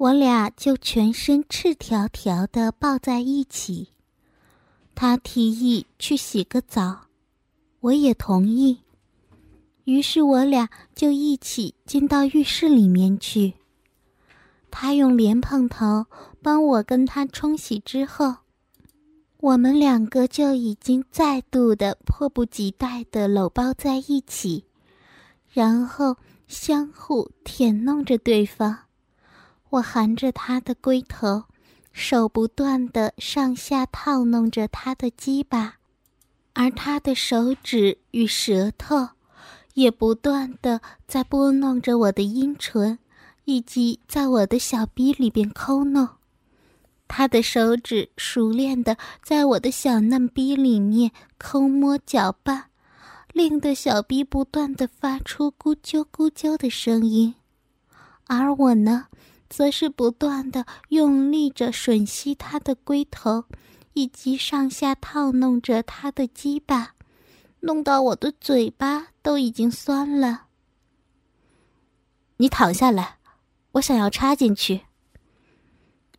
[0.00, 3.88] 我俩就全身赤条条的抱在一起。
[4.94, 7.02] 他提议去洗个澡，
[7.80, 8.78] 我也同意。
[9.84, 13.52] 于是我俩就一起进到浴室里面去。
[14.70, 16.06] 他用莲蓬头
[16.40, 18.36] 帮我跟他冲洗之后，
[19.36, 24.64] 我们两个就已经再度的迫不及待的搂抱在一起，
[25.52, 26.16] 然后
[26.48, 28.78] 相互舔弄着对方。
[29.70, 31.44] 我含着他的龟头，
[31.92, 35.76] 手不断的上下套弄着他的鸡巴，
[36.54, 39.10] 而他的手指与舌头
[39.74, 42.98] 也不断的在拨弄着我的阴唇，
[43.44, 46.08] 以及在我的小逼里边抠弄。
[47.06, 52.66] 他的手指熟练的在我的小嫩逼里面抠摸搅拌，
[53.32, 57.34] 令得小逼不断的发出咕啾咕啾的声音，
[58.26, 59.06] 而我呢？
[59.50, 63.44] 则是不断的用力着吮吸他的龟头，
[63.94, 66.94] 以及上下套弄着他的鸡巴，
[67.60, 70.44] 弄到我的嘴巴都已经酸了。
[72.36, 73.18] 你躺下来，
[73.72, 74.82] 我想要插进去。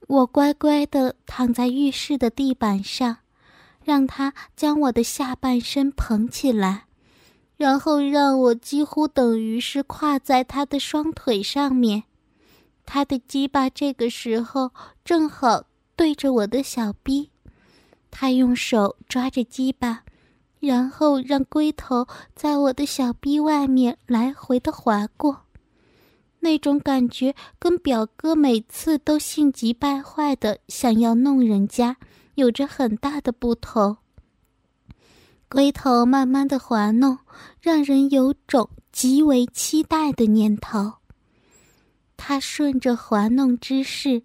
[0.08, 3.20] 我乖乖的躺在浴室的地板上，
[3.82, 6.86] 让他将我的下半身捧起来，
[7.56, 12.04] 然后让我几乎等于是跨在他的双腿上面。
[12.94, 14.70] 他的鸡巴这个时候
[15.06, 15.64] 正好
[15.96, 17.32] 对着我的小逼，
[18.10, 20.04] 他用手抓着鸡巴，
[20.60, 25.44] 然后让龟头在我的小逼外面来回的划过，
[26.42, 31.96] 那种感觉跟表哥每次都性急败坏的想要弄人家
[32.36, 33.96] 有着很大的不同。
[35.48, 37.20] 龟头慢慢的滑弄，
[37.62, 40.96] 让人有种极为期待的念头。
[42.24, 44.22] 他顺着滑弄之势，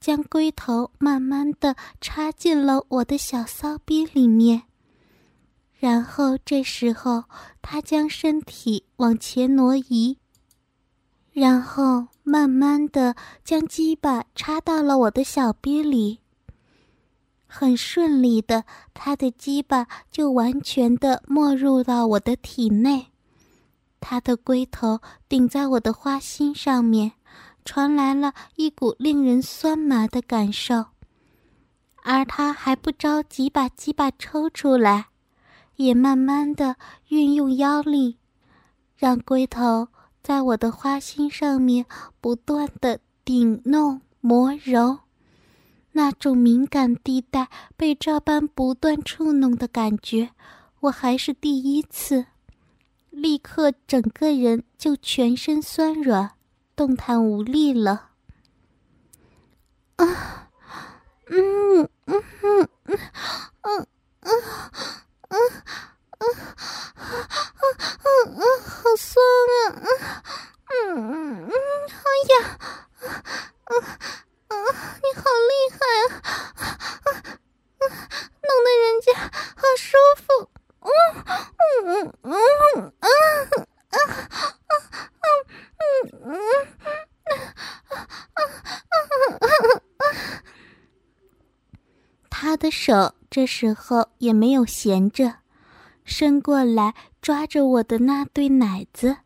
[0.00, 4.62] 将龟头慢慢的插进了我的小骚逼里面。
[5.78, 7.24] 然后这时候，
[7.60, 10.16] 他将身体往前挪移，
[11.34, 16.20] 然后慢慢的将鸡巴插到了我的小逼里。
[17.46, 23.08] 很顺利的，他的鸡巴就完全的没入到我的体内，
[24.00, 27.12] 他的龟头顶在我的花心上面。
[27.64, 30.86] 传来了一股令人酸麻的感受，
[32.02, 35.06] 而他还不着急把鸡巴抽出来，
[35.76, 36.76] 也慢慢的
[37.08, 38.18] 运用腰力，
[38.96, 39.88] 让龟头
[40.22, 41.86] 在我的花心上面
[42.20, 44.98] 不断的顶弄磨揉，
[45.92, 50.30] 那种敏感地带被这般不断触弄的感觉，
[50.80, 52.26] 我还是第一次，
[53.10, 56.33] 立刻整个人就全身酸软。
[56.76, 58.10] 动弹无力了。
[59.96, 60.48] 啊，
[61.26, 62.98] 嗯嗯嗯嗯嗯
[63.62, 63.86] 嗯
[64.22, 64.32] 嗯
[65.30, 65.42] 嗯
[66.18, 66.26] 嗯
[68.34, 69.14] 嗯，好酸
[69.52, 70.22] 啊！
[70.66, 70.72] 嗯
[71.12, 72.34] 嗯嗯，哎呀，
[73.66, 73.72] 嗯
[74.48, 74.52] 嗯，
[75.02, 75.78] 你好厉害
[76.10, 76.18] 啊！
[77.78, 77.86] 嗯，
[78.42, 79.06] 弄得人家
[79.54, 79.86] 好舒
[80.16, 80.24] 服。
[80.80, 80.88] 嗯
[81.84, 82.32] 嗯嗯嗯
[82.82, 84.00] 嗯嗯嗯
[84.90, 85.33] 嗯。
[92.54, 95.38] 他的手这时候也没有闲着，
[96.04, 99.16] 伸过来抓着我的那对奶子，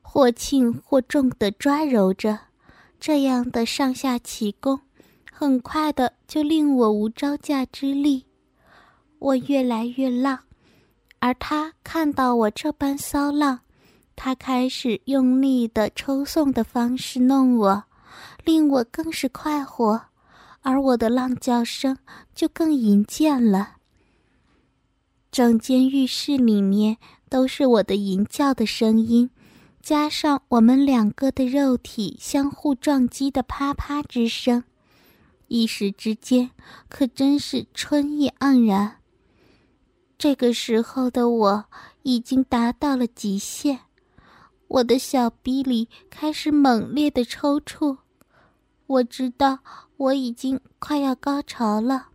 [0.00, 2.38] 或轻或重的抓揉着，
[2.98, 4.80] 这样的上下起功，
[5.30, 8.24] 很快的就令我无招架之力。
[9.18, 10.38] 我越来越浪，
[11.18, 13.60] 而他看到我这般骚浪。
[14.16, 17.84] 他开始用力的抽送的方式弄我，
[18.44, 20.00] 令我更是快活，
[20.62, 21.98] 而我的浪叫声
[22.34, 23.76] 就更淫贱了。
[25.30, 26.96] 整间浴室里面
[27.28, 29.30] 都是我的淫叫的声音，
[29.82, 34.64] 加上我们两个的肉体相互撞击的啪啪之声，
[35.48, 36.50] 一时之间
[36.88, 38.96] 可真是春意盎然。
[40.16, 41.64] 这个时候的我
[42.02, 43.80] 已经达到了极限。
[44.66, 47.98] 我的小逼里开始猛烈的抽搐，
[48.86, 49.60] 我知道
[49.98, 52.06] 我已经快要高潮了，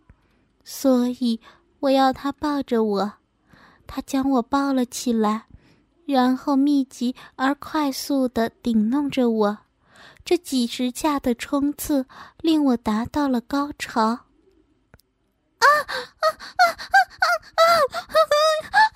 [0.63, 1.39] 所以
[1.81, 3.13] 我要他抱着我。
[3.85, 5.45] 他将我抱了起来，
[6.05, 9.57] 然后密集而快速地顶弄着我。
[10.23, 12.05] 这几十下的冲刺
[12.39, 14.01] 令我达到了高潮。
[14.03, 14.23] 啊
[15.59, 16.25] 啊啊
[16.55, 17.67] 啊啊啊！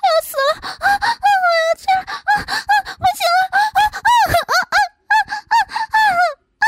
[0.03, 0.51] 要死了！
[0.63, 1.07] 啊啊！
[1.43, 2.01] 我要去了！
[2.07, 2.71] 啊啊！
[2.97, 3.19] 不啊
[3.51, 3.85] 啊啊
[5.47, 5.55] 啊
[5.91, 5.95] 啊
[6.57, 6.65] 啊！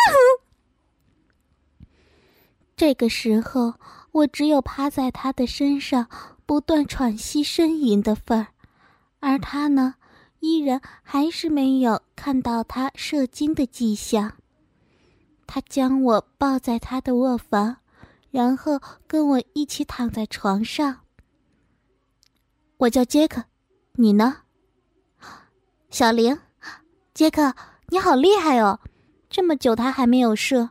[2.79, 3.73] 这个时候，
[4.13, 6.07] 我只有趴在他的身上，
[6.45, 8.47] 不断喘息呻吟的份儿，
[9.19, 9.95] 而他呢，
[10.39, 14.35] 依然还是没有看到他射精的迹象。
[15.45, 17.79] 他将我抱在他的卧房，
[18.31, 21.01] 然后跟我一起躺在床上。
[22.77, 23.43] 我叫杰克，
[23.95, 24.43] 你呢？
[25.89, 26.39] 小玲，
[27.13, 27.53] 杰克，
[27.89, 28.79] 你好厉害哦！
[29.29, 30.69] 这么久他还没有射。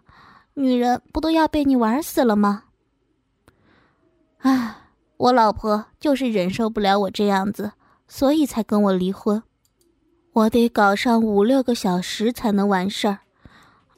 [0.58, 2.64] 女人不都要被你玩死了吗？
[4.38, 4.75] 唉，
[5.16, 7.70] 我老婆就是忍受不了我这样子，
[8.08, 9.40] 所以才跟我离婚。
[10.32, 13.20] 我得搞上五六个小时才能完事儿，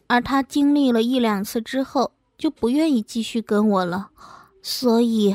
[0.07, 4.11] 而她经历了一两次之后就不愿意继续跟我了，
[4.61, 5.35] 所以……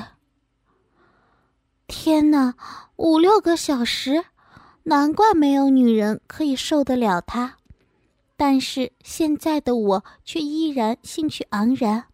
[1.87, 2.53] 天哪，
[2.97, 4.25] 五六个小时，
[4.83, 7.57] 难怪没有女人可以受得了他。
[8.37, 12.05] 但是现在的我却依然兴趣盎然，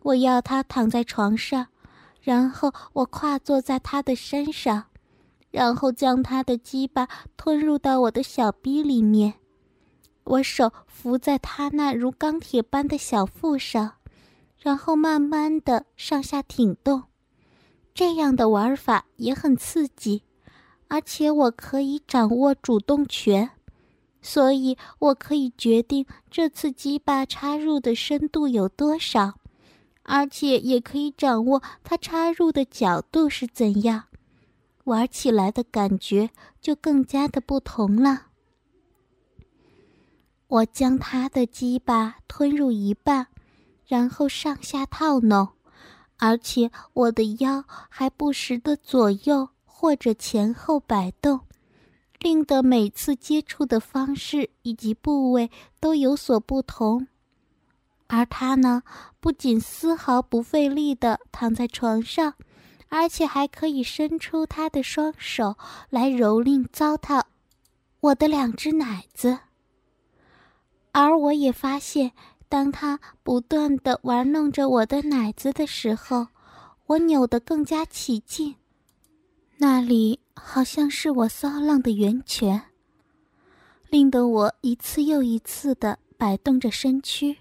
[0.00, 1.66] 我要他躺在床上，
[2.20, 4.86] 然后我跨坐在他的身上，
[5.50, 9.34] 然后将他的鸡巴吞入到我的小逼里面，
[10.24, 13.96] 我手扶在他那如钢铁般的小腹上，
[14.56, 17.02] 然后慢慢的上下挺动，
[17.92, 20.22] 这样的玩法也很刺激，
[20.88, 23.50] 而且我可以掌握主动权。
[24.24, 29.34] 所以我可以决定这次鸡巴插入的深度有多少，
[30.02, 34.04] 而且也可以掌握它插入的角度是怎样，
[34.84, 38.28] 玩起来的感觉就更加的不同了。
[40.46, 43.26] 我将他的鸡巴吞入一半，
[43.86, 45.50] 然后上下套弄，
[46.16, 51.40] 而且我的腰还不时的左右或者前后摆动。
[52.24, 57.06] 令得每次接触的方式以及部位都有所不同，
[58.06, 58.82] 而他呢，
[59.20, 62.32] 不仅丝毫不费力地躺在床上，
[62.88, 65.56] 而且还可以伸出他的双手
[65.90, 67.22] 来蹂躏、糟蹋
[68.00, 69.40] 我的两只奶子。
[70.92, 72.12] 而我也发现，
[72.48, 76.28] 当他不断地玩弄着我的奶子的时候，
[76.86, 78.54] 我扭得更加起劲，
[79.58, 80.23] 那里。
[80.46, 82.62] 好像是我骚浪的源泉，
[83.88, 87.38] 令得我一次又一次的摆动着身躯，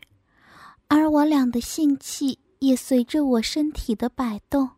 [0.87, 4.71] 而我俩的性气也随着我身体的摆动，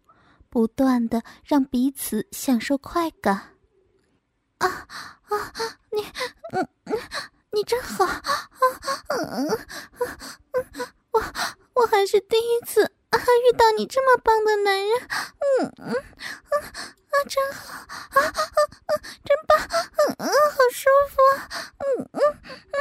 [0.49, 3.55] 不断的让彼此享受快感。
[4.57, 5.53] 啊啊！
[5.91, 6.01] 你，
[6.51, 6.97] 嗯嗯，
[7.51, 8.49] 你真好啊！
[9.09, 9.57] 嗯嗯，
[11.11, 11.23] 我
[11.75, 14.89] 我还是第一次遇到你这么棒的男人。
[15.61, 15.95] 嗯嗯嗯。
[17.15, 18.91] 啊，真好啊啊啊
[19.23, 21.15] 真棒，嗯嗯，好舒服，
[21.79, 22.19] 嗯嗯
[22.73, 22.77] 嗯，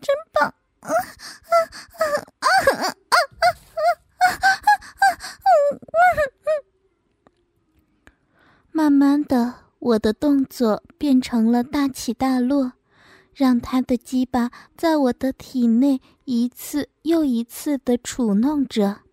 [0.00, 1.52] 真棒，嗯嗯
[2.00, 3.16] 嗯啊啊啊啊
[4.20, 5.06] 啊啊啊
[5.44, 6.48] 嗯嗯。
[8.72, 12.72] 慢慢的，我的动作变成了大起大落，
[13.34, 19.03] 让他的鸡巴在我的体内一次又一次的触弄着。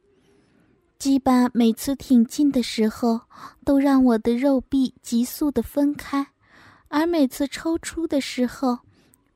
[1.01, 3.21] 鸡巴每次挺进的时候，
[3.65, 6.25] 都让我的肉壁急速的分开；
[6.89, 8.81] 而每次抽出的时候，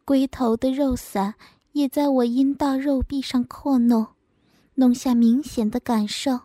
[0.06, 1.34] 龟头的肉伞
[1.72, 4.06] 也在我阴道肉壁上扩弄，
[4.76, 6.42] 弄下明显的感受。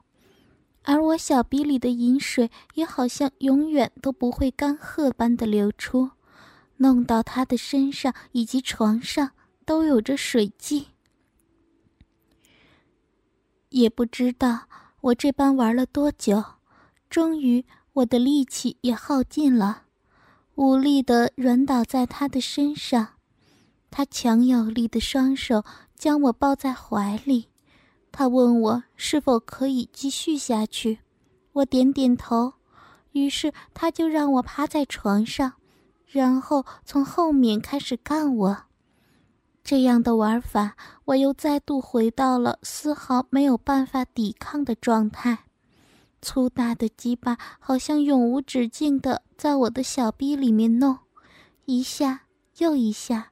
[0.84, 6.12] 而我小鼻里的饮水也好像永远都不会干涸般的流出，
[6.78, 9.32] 弄到他的身上以及床上
[9.66, 10.86] 都有着水迹。
[13.68, 14.60] 也不知道。
[15.02, 16.44] 我这般玩了多久？
[17.08, 17.64] 终于，
[17.94, 19.84] 我的力气也耗尽了，
[20.54, 23.08] 无力的软倒在他的身上。
[23.90, 25.64] 他强有力的双手
[25.96, 27.48] 将我抱在怀里。
[28.12, 31.00] 他问我是否可以继续下去。
[31.52, 32.54] 我点点头。
[33.12, 35.54] 于是，他就让我趴在床上，
[36.06, 38.64] 然后从后面开始干我。
[39.70, 40.74] 这样的玩法，
[41.04, 45.44] 我又再度回到了丝毫没有办法抵抗的状态。
[46.20, 50.98] 粗大的鸡巴好像永无止境的在我的小臂里面弄，
[51.66, 52.22] 一下
[52.58, 53.30] 又一下，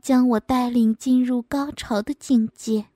[0.00, 2.86] 将我带领进入高潮的境界。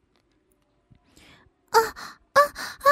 [1.71, 2.87] 啊啊啊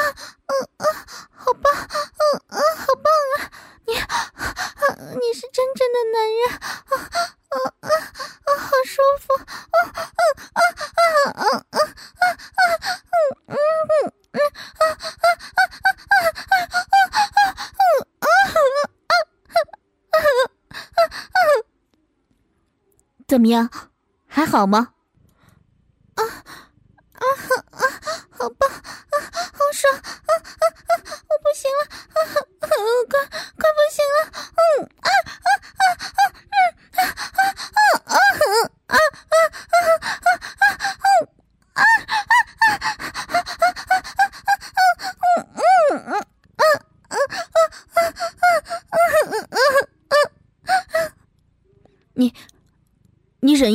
[0.47, 0.85] 嗯嗯，
[1.31, 3.07] 好棒，嗯嗯，好棒
[3.39, 3.47] 啊！
[3.87, 6.99] 你，你是真正的男人，啊
[7.55, 7.89] 啊啊
[8.43, 8.51] 啊，
[23.45, 23.69] 怎么样，
[24.27, 24.94] 还好吗？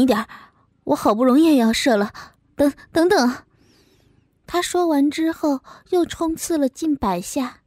[0.09, 0.27] 点儿，
[0.85, 2.11] 我好不容易也要射了。
[2.55, 3.43] 等等等，
[4.47, 5.59] 他说完之后，
[5.91, 7.59] 又冲刺了近百下，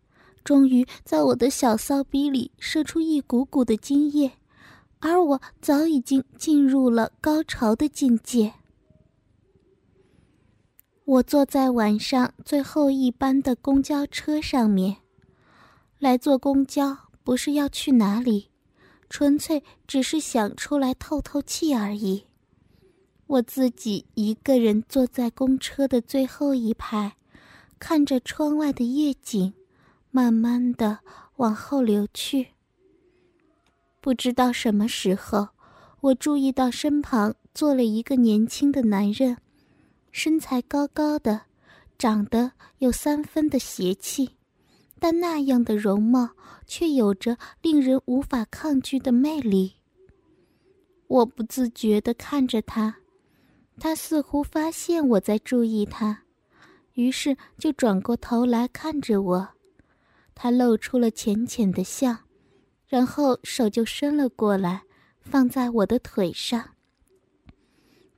[0.43, 4.33] 终于在我的小骚逼里射出一股股的精液，
[4.99, 8.55] 而我早已经进入了高潮的境界。
[11.05, 14.97] 我坐在晚上最后一班的公交车上面，
[16.01, 18.49] 来坐公交不是要去哪里。
[19.09, 22.25] 纯粹只是想出来透透气而已。
[23.33, 27.17] 我自己一个人坐在公车的最后一排，
[27.79, 29.55] 看着窗外的夜景，
[30.11, 30.99] 慢慢的
[31.37, 32.49] 往后流去。
[34.03, 35.49] 不知道什么时候，
[36.03, 39.39] 我注意到身旁坐了一个年轻的男人，
[40.11, 41.45] 身材高高的，
[41.97, 44.33] 长得有三分的邪气。
[44.99, 46.33] 但那样的容貌
[46.67, 49.77] 却有着令人无法抗拒的魅力。
[51.09, 52.99] 我不自觉地看着他，
[53.79, 56.23] 他似乎发现我在注意他，
[56.95, 59.49] 于是就转过头来看着我。
[60.35, 62.19] 他露出了浅浅的笑，
[62.87, 64.83] 然后手就伸了过来，
[65.21, 66.71] 放在我的腿上。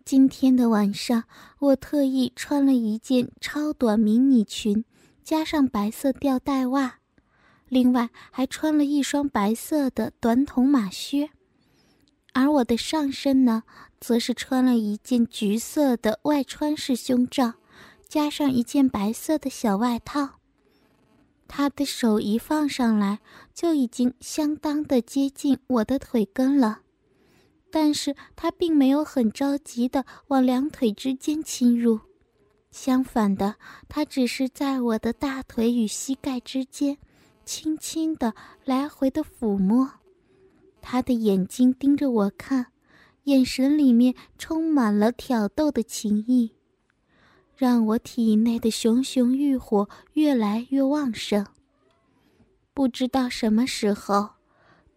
[0.04, 1.24] 今天的晚上，
[1.58, 4.84] 我特意穿了一件超短迷你裙。
[5.22, 6.98] 加上白色吊带袜，
[7.70, 11.30] 另外还穿了一双白色的短筒马靴，
[12.34, 13.62] 而我的上身呢，
[14.04, 17.54] 则是穿了一件橘色的外穿式胸罩，
[18.06, 20.40] 加上一件白色的小外套。
[21.48, 23.20] 他的手一放上来，
[23.54, 26.80] 就已经相当的接近我的腿根了，
[27.70, 32.00] 但是他并没有很着急的往两腿之间侵入。
[32.70, 33.54] 相反的，
[33.88, 36.98] 他只是在我的大腿与膝盖之间，
[37.46, 38.34] 轻轻的
[38.66, 39.92] 来回的抚摸。
[40.82, 42.66] 他的眼睛盯着我看，
[43.24, 46.52] 眼神里面充满了挑逗的情意，
[47.56, 51.46] 让我体内的熊熊欲火越来越旺盛。
[52.72, 54.30] 不知道什么时候，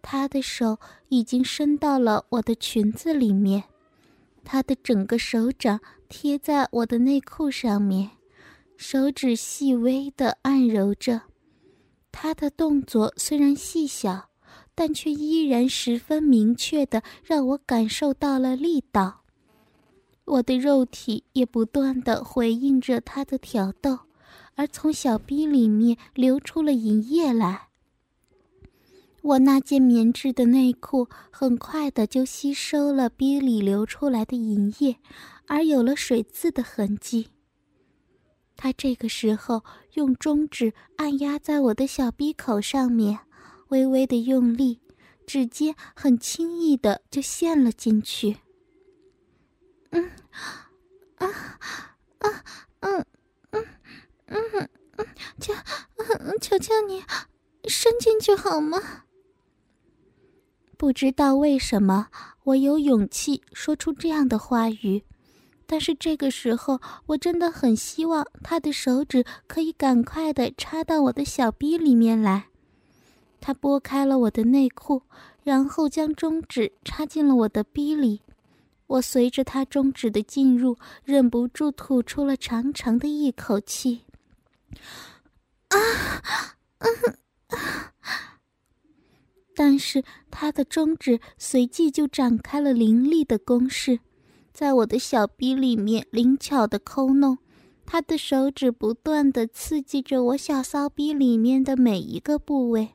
[0.02, 3.64] 他的手已经伸到了我的裙子里面。
[4.44, 8.10] 他的整个手掌贴在我的内裤上面，
[8.76, 11.22] 手指细微的按揉着。
[12.10, 14.30] 他的动作虽然细小，
[14.78, 19.22] 但却依然十分明确的让我感受到了力道。
[20.24, 23.98] 我的肉体也不断的回应着他的挑逗，
[24.54, 27.70] 而从小逼里面流出了银液来。
[29.22, 34.98] 我那件棉质的内裤很快的就吸收了逼里流出来的银液，
[35.48, 37.30] 而有了水渍的痕迹。
[38.56, 43.18] 他这个时候用中指按压在我的小逼口上面，
[43.68, 44.80] 微微的用力，
[45.26, 48.38] 指尖很轻易的就陷了进去。
[49.90, 50.10] 嗯，
[51.16, 51.26] 啊，
[52.18, 52.44] 啊，
[52.80, 53.06] 嗯，
[53.50, 53.64] 嗯，
[54.26, 55.06] 嗯，嗯，
[55.40, 55.54] 求，
[56.40, 57.02] 求求你，
[57.66, 59.04] 伸进去好吗？
[60.76, 62.08] 不知道为什么，
[62.44, 65.02] 我有勇气说出这样的话语，
[65.66, 72.48] 但是这个时候，我真的很希望他的手指可以赶快的插到我的小臂里面来。
[73.40, 75.02] 他拨开了我的内裤，
[75.42, 78.20] 然后将中指插进了我的逼里。
[78.86, 84.04] 我随着他中指的进入，忍不住吐出了长长的一口气。
[85.68, 85.76] 啊，
[86.78, 87.14] 嗯。
[89.54, 93.98] 但是他的中指随即就展开了凌厉的攻势，
[94.52, 97.38] 在我的小臂里面灵巧的抠弄，
[97.84, 102.94] 他的手指不断的刺激着我小骚逼里面的每一个部位，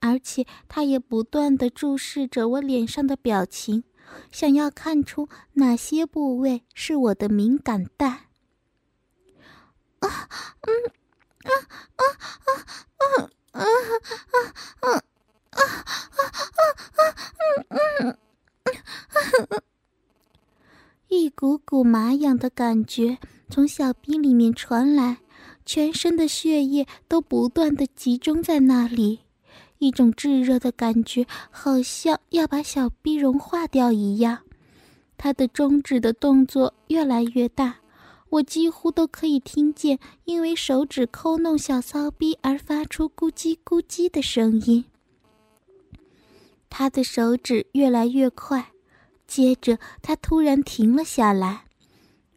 [0.00, 3.84] 而且他也不断的注视着我脸上的表情，
[4.32, 8.26] 想要看出哪些部位是我的敏感带。
[21.08, 23.18] 一股股麻痒的感觉
[23.50, 25.18] 从小臂里面传来，
[25.66, 29.20] 全身的血液都不断的集中在那里，
[29.80, 34.38] 一种炙热的感觉，好像要把小臂融化掉一样。
[35.16, 37.76] 他的中指的动作越来越大，
[38.28, 44.84] 我几乎都可以听见因为手指抠弄小骚逼而发出咕叽咕叽的声音。
[46.68, 48.72] 他的手指越来越快。
[49.26, 51.64] 接着，他突然停了下来。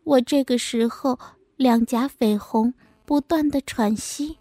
[0.03, 1.17] 我这个时候
[1.57, 2.73] 两颊绯红，
[3.05, 4.37] 不断的喘息。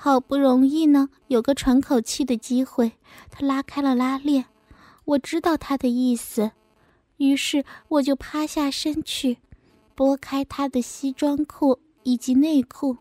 [0.00, 2.92] 好不容易呢，有个喘口气的机会，
[3.32, 4.44] 他拉开了拉链。
[5.04, 6.52] 我知道他的意思，
[7.16, 9.38] 于是我就趴下身去，
[9.96, 12.96] 拨开他的西装裤以及内裤，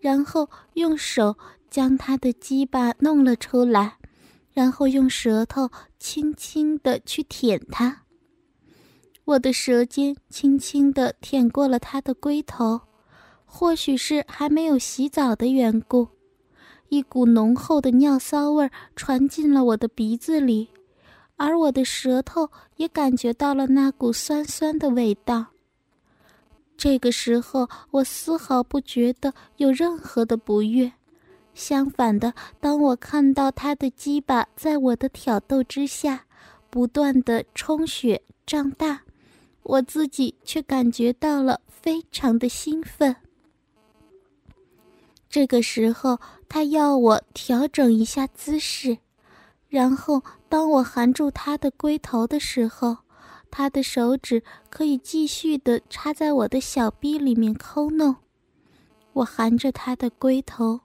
[0.00, 1.36] 然后用手
[1.70, 3.98] 将他的鸡巴弄了出来，
[4.52, 8.02] 然后用舌头轻轻的去舔它。
[9.24, 12.80] 我的舌尖轻轻地舔过了他的龟头，
[13.44, 16.08] 或许是还没有洗澡的缘故，
[16.88, 20.68] 一股浓厚的尿骚味传进了我的鼻子里，
[21.36, 25.46] 而我的舌头也感觉到了那股酸酸的味道。
[26.76, 30.92] 这个时候，我丝毫不觉得有任何的不悦，
[31.54, 36.24] 相反的，当我看到他的鸡巴在我的挑逗之下，
[36.70, 39.02] 不断的充血胀大。
[39.62, 43.16] 我自己却感觉到了非常的兴奋。
[45.34, 48.98] 这个时候，他要我调整一下姿势，
[49.68, 52.98] 然后当我含住他的龟头的时候，
[53.50, 58.14] 他的手指可以继续的插在我的小臂里面抠弄。
[59.12, 60.78] 我含着他的龟头，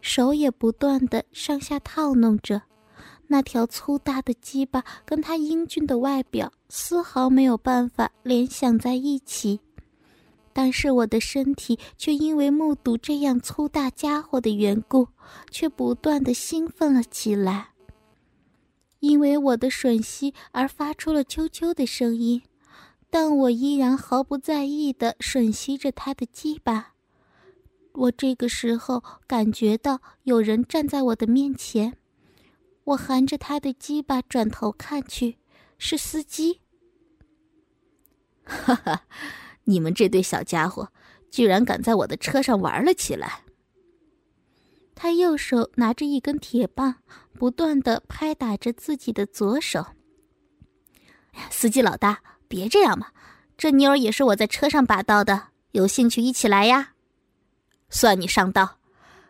[0.00, 2.62] 手也不断的上下套弄着。
[3.26, 9.60] 那条粗大的鸡巴跟他英俊的外表丝毫没有办法联想在一起，
[10.52, 15.08] 但是我的身体却因为目睹这样粗大家伙的缘故，
[15.50, 17.70] 却不断的兴奋了起来。
[18.98, 22.42] 因为我的吮吸而发出了啾啾的声音，
[23.08, 26.94] 但我依然毫不在意的吮吸着他的鸡巴。
[27.92, 31.96] 我这个时候感觉到有人站在我的面前。
[32.84, 35.38] 我含着他的鸡巴转头看去，
[35.78, 36.60] 是司机。
[38.44, 39.04] 哈哈，
[39.70, 40.92] 你们这对小家伙
[41.30, 43.44] 居然敢在我的车上玩了起来！
[44.96, 46.96] 他右手拿着一根铁棒，
[47.38, 49.86] 不断的拍打着自己的左手。
[51.50, 53.06] 司机老大，别这样嘛！
[53.56, 56.94] 这妞儿也是我在车上把到的，有兴趣一起来呀？
[57.88, 58.78] 算你上道，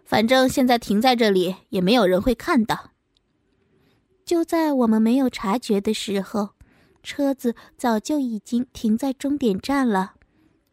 [0.05, 2.92] 反正现在停在这里也没有人会看到。
[4.24, 6.50] 就在我们没有察觉的时候，
[7.03, 10.14] 车子早就已经停在终点站了，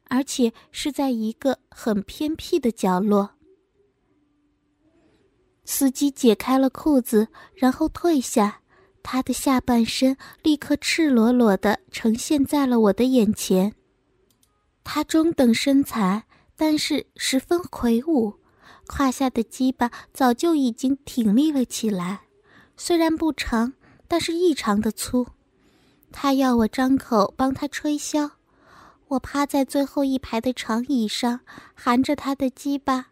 [0.09, 3.31] 而且是在一个很偏僻的角落。
[5.63, 8.61] 司机解开了裤子，然后退下，
[9.03, 13.73] 他的下半身立刻赤裸裸的呈现在了我的眼前。
[14.83, 18.35] 他中等身材，但是十分魁梧，
[18.85, 22.21] 胯下的鸡巴早就已经挺立了起来。
[22.77, 23.73] 虽然不长，
[24.07, 25.27] 但是异常的粗。
[26.09, 28.31] 他要我张口帮他吹箫，
[29.09, 31.39] 我趴在最后一排的长椅上，
[31.73, 33.07] 含着他的鸡巴。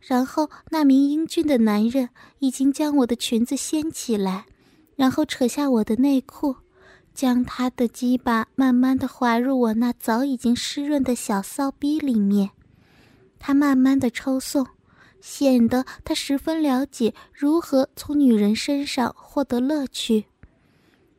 [0.00, 4.46] 然后那名英俊的男人已经将我的裙子掀起来，
[4.96, 6.56] 然后扯下我的内裤，
[7.14, 12.50] 将他的鸡巴慢慢的滑入我那早已经湿润的小骚逼里面。
[13.38, 14.66] 他慢慢的抽送。
[15.20, 20.26] 显得他十分了解如何从女人身上获得乐趣。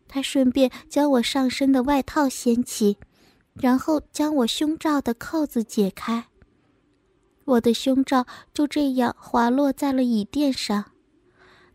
[0.07, 2.97] 他顺便将我上身的外套掀起，
[3.59, 6.25] 然后将我胸罩的扣子解开。
[7.45, 10.91] 我的胸罩就这样滑落在了椅垫上。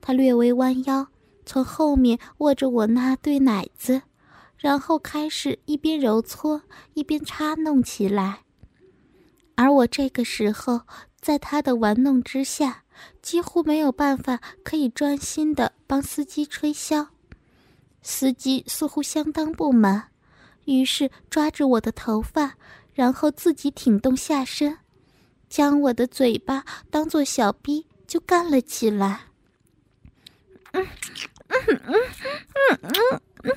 [0.01, 1.09] 他略微弯腰，
[1.47, 4.03] 从后面握着我那对奶子，
[4.57, 6.62] 然后开始一边揉搓
[6.94, 8.40] 一边插弄起来。
[9.55, 10.83] 而我这个时候。
[11.25, 12.83] 在他的玩弄之下，
[13.23, 17.07] 几乎没有办法可以专心的帮司机吹箫。
[18.03, 20.11] 司机似乎相当不满，
[20.64, 22.55] 于是抓着我的头发，
[22.94, 24.79] 然后自己挺动下身，
[25.48, 29.20] 将我的嘴巴当做小逼就干了起来。
[30.72, 30.87] 嗯
[31.48, 32.90] 嗯嗯嗯嗯
[33.42, 33.57] 嗯嗯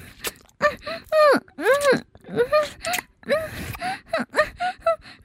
[1.56, 1.64] 嗯
[2.28, 2.46] 嗯嗯
[3.26, 3.36] 嗯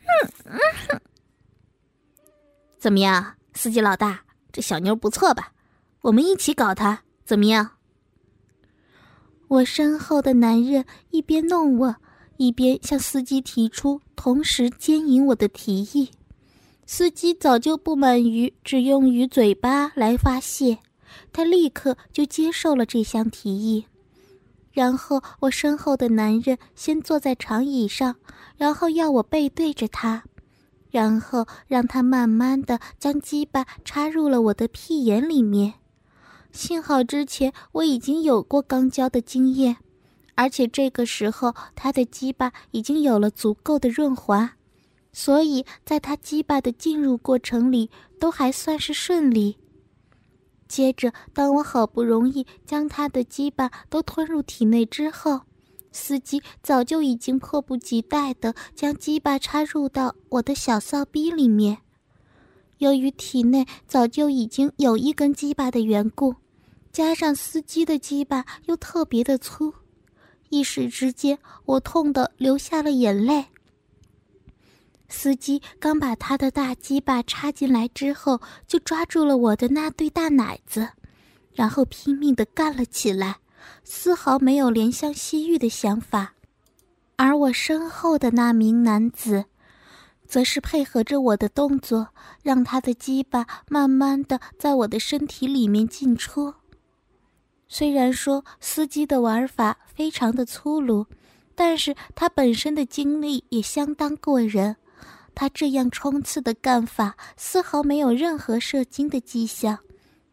[0.06, 1.00] 嗯嗯
[2.78, 5.52] 怎么样，司机老大，这小妞不错吧？
[6.00, 7.76] 我们一起搞她，怎么样？
[9.52, 11.94] 我身后的男人一边弄我，
[12.38, 16.08] 一边向司机提出同时奸淫我的提议。
[16.86, 20.78] 司机早就不满于只用于嘴巴来发泄，
[21.34, 23.84] 他立刻就接受了这项提议。
[24.72, 28.16] 然后我身后的男人先坐在长椅上，
[28.56, 30.24] 然后要我背对着他，
[30.90, 35.74] 然后让他慢慢的将鸡巴插入了我的屁眼里面。
[36.52, 39.78] 幸好之前我已经有过肛交的经验，
[40.34, 44.56] 而且这个时候他的鸡巴已经有了足够的润滑。
[45.14, 49.58] 所以，在他鸡巴的进入过程里，都还算是顺利。
[50.66, 55.42] 接着，当我好不容易将他的鸡巴都吞入体内之后，
[55.90, 61.78] 司机早就已经迫不及待地将鸡巴插入到我的小骚逼里面。
[62.78, 66.36] 由于体内早就已经有一根鸡巴的缘故，
[66.92, 69.72] 加上司机的鸡巴又特别的粗，
[70.50, 73.46] 一时之间，我痛得流下了眼泪。
[75.08, 80.90] 司机刚把他的大鸡巴插进来之后，就抓住了我的那对大奶子，
[81.54, 83.38] 然后拼命的干了起来，
[83.84, 86.34] 丝毫没有怜香惜玉的想法。
[87.16, 89.46] 而我身后的那名男子，
[90.26, 92.08] 则是配合着我的动作，
[92.42, 96.54] 让他的鸡巴慢慢的在我的身体里面进出。
[97.74, 101.06] 虽然说司机的玩法非常的粗鲁，
[101.54, 104.76] 但是他本身的精力也相当过人。
[105.34, 109.78] 他这样冲刺的干法，丝毫没有任何射精的迹象，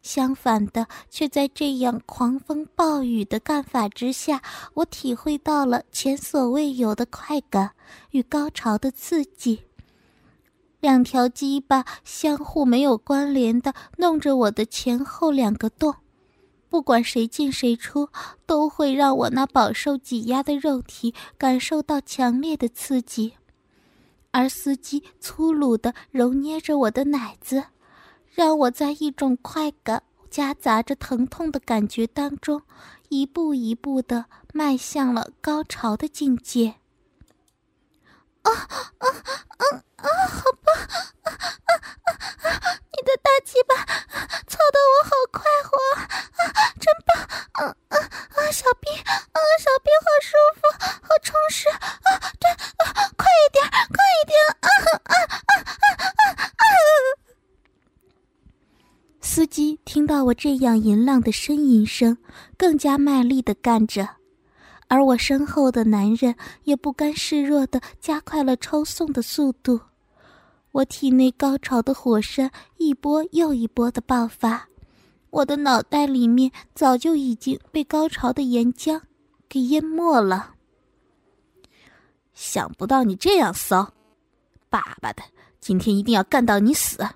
[0.02, 4.41] 相反的，却在这样狂风暴雨的干法之下，
[4.73, 7.71] 我体会到了前所未有的快感
[8.12, 9.62] 与高潮的刺激。
[10.82, 15.95] 两条鸡巴相互没有关联的弄着我的前后两个洞，
[16.69, 18.10] 不管谁进谁出，
[18.45, 23.34] 都会让我那饱受挤压的肉体感受到强烈的刺激。
[24.32, 27.63] 而司机粗鲁地揉捏着我的奶子，
[28.32, 32.62] 让我在一种快感夹杂着疼痛的感觉当中，
[33.10, 36.75] 一步一步地迈向了高潮的境界。
[38.43, 38.56] 啊啊
[38.99, 39.06] 啊
[39.97, 40.04] 啊！
[40.28, 40.75] 好棒！
[41.23, 41.69] 啊啊
[42.04, 42.10] 啊
[42.43, 42.80] 啊！
[42.91, 43.75] 你的大鸡巴
[44.47, 46.47] 操得我好快活啊！
[46.80, 47.10] 真棒！
[47.54, 48.52] 啊啊啊！
[48.52, 50.62] 小兵啊，小兵好舒服，
[51.02, 51.78] 好充实啊！
[52.39, 54.34] 对啊，快一点，快一点！
[54.62, 54.67] 啊
[55.04, 55.13] 啊啊
[55.47, 56.63] 啊啊！
[59.21, 62.17] 司机听到我这样淫浪的呻吟声，
[62.58, 64.18] 更加卖力的干着。
[65.10, 69.82] 我身后的男人也不甘示弱的加快了抽送的速度，
[70.72, 74.67] 我体内高潮的火山一波又一波的爆发，
[75.32, 79.02] 我的脑袋里面早就已经被高潮的岩浆
[79.48, 80.54] 给淹没了。
[82.34, 83.91] 想不到你这样骚，
[84.69, 85.24] 爸爸的，
[85.60, 87.02] 今天一定要干到你死！
[87.02, 87.15] 啊，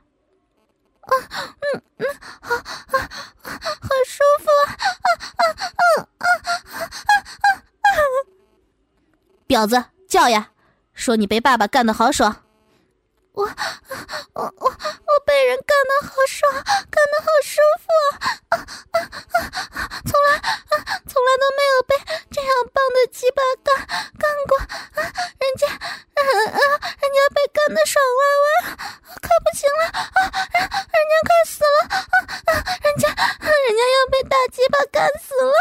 [1.04, 2.06] 嗯嗯，
[2.42, 3.10] 好，啊，
[3.44, 6.26] 好舒服啊，啊啊啊啊
[6.74, 7.53] 啊啊！
[9.48, 10.52] 婊子叫呀，
[10.94, 12.44] 说你被爸爸干的好爽。
[13.34, 13.44] 我
[14.34, 17.86] 我我我被人干的好爽，干的好舒服
[18.50, 18.54] 啊！
[18.54, 19.90] 啊啊！
[20.06, 20.74] 从来啊
[21.10, 21.96] 从来都没有被
[22.30, 23.74] 这样棒的鸡巴干
[24.20, 25.02] 干过啊！
[25.42, 25.78] 人家啊
[26.14, 26.62] 啊
[27.02, 28.78] 人家被干的爽歪歪，
[29.18, 30.30] 快不行了啊！
[30.94, 32.14] 人家快死了啊
[32.46, 32.52] 啊！
[32.84, 35.54] 人家人家要被大鸡巴干死了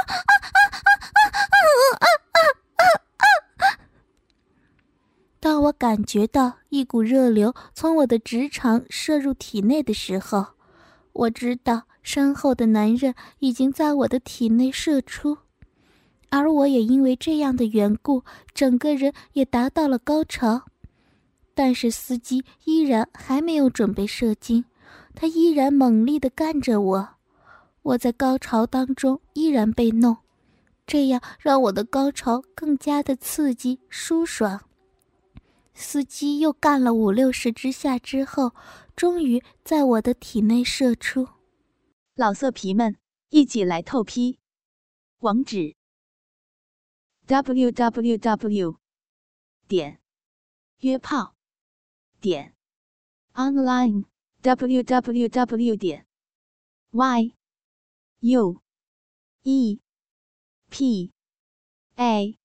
[6.13, 10.45] 觉到一股热流从我的直肠射入体内的时候，
[11.15, 15.39] 我知道身后的男人已经在我的体内射出，
[16.29, 20.65] 而我也因为这样的缘故，整个人也达到了高潮。
[21.55, 24.67] 但是司机依然还没有准备射精，
[25.15, 27.09] 他依然猛力的干着我，
[27.81, 30.19] 我在高潮当中依然被弄，
[30.87, 34.61] 这样让我的高潮更加的刺激舒爽。
[35.75, 38.55] 司机又干了五六十之下之后，
[38.95, 41.29] 终于在我的体内射出。
[42.15, 42.97] 老色皮们，
[43.31, 44.39] 一起来透批！
[45.21, 45.77] 网址
[47.27, 48.77] ：w w w
[49.67, 50.01] 点
[50.81, 51.37] 约炮
[52.21, 52.55] 点
[53.33, 54.05] online
[54.43, 56.07] w w w 点
[56.91, 57.35] y
[58.21, 58.61] u
[59.43, 59.81] e
[60.69, 61.13] p
[61.95, 62.39] a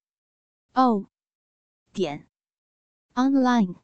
[0.73, 1.09] o
[1.91, 2.29] 点。
[3.17, 3.75] Online